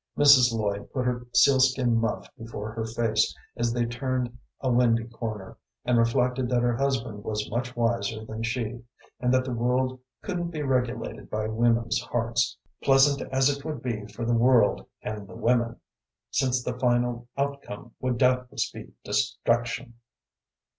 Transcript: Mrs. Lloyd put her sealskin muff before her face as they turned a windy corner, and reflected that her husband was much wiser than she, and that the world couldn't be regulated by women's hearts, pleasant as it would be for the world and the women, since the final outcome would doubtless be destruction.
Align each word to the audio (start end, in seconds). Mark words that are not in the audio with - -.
Mrs. 0.17 0.51
Lloyd 0.51 0.91
put 0.91 1.05
her 1.05 1.27
sealskin 1.31 1.95
muff 2.01 2.27
before 2.35 2.71
her 2.71 2.85
face 2.85 3.37
as 3.55 3.71
they 3.71 3.85
turned 3.85 4.35
a 4.59 4.71
windy 4.71 5.03
corner, 5.03 5.57
and 5.85 5.99
reflected 5.99 6.49
that 6.49 6.63
her 6.63 6.75
husband 6.75 7.23
was 7.23 7.51
much 7.51 7.75
wiser 7.75 8.25
than 8.25 8.41
she, 8.41 8.81
and 9.19 9.31
that 9.31 9.45
the 9.45 9.53
world 9.53 9.99
couldn't 10.23 10.49
be 10.49 10.63
regulated 10.63 11.29
by 11.29 11.45
women's 11.47 11.99
hearts, 12.01 12.57
pleasant 12.81 13.21
as 13.31 13.47
it 13.47 13.63
would 13.63 13.83
be 13.83 14.07
for 14.07 14.25
the 14.25 14.33
world 14.33 14.87
and 15.03 15.27
the 15.27 15.35
women, 15.35 15.79
since 16.31 16.63
the 16.63 16.73
final 16.79 17.27
outcome 17.37 17.93
would 18.01 18.17
doubtless 18.17 18.71
be 18.71 18.93
destruction. 19.03 19.93